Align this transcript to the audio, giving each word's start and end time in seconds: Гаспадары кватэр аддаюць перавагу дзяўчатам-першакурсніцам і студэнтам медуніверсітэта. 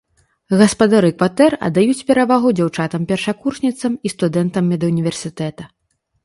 Гаспадары 0.59 1.09
кватэр 1.17 1.53
аддаюць 1.67 2.05
перавагу 2.07 2.49
дзяўчатам-першакурсніцам 2.61 3.99
і 4.09 4.13
студэнтам 4.15 4.63
медуніверсітэта. 4.75 5.63